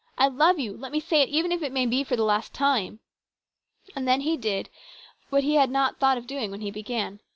"I 0.17 0.29
love 0.29 0.57
you. 0.57 0.75
Let 0.75 0.91
me 0.91 0.99
say 0.99 1.21
it 1.21 1.29
even 1.29 1.51
if 1.51 1.61
it 1.61 1.71
may 1.71 1.85
be 1.85 2.03
for 2.03 2.15
the 2.15 2.23
last 2.23 2.55
time." 2.55 3.01
And 3.95 4.07
then 4.07 4.21
he 4.21 4.35
did 4.35 4.67
what 5.29 5.43
he 5.43 5.53
had 5.53 5.69
not 5.69 5.99
thought 5.99 6.17
of 6.17 6.25
doing 6.25 6.49
when 6.49 6.61
he 6.61 6.71
began. 6.71 7.19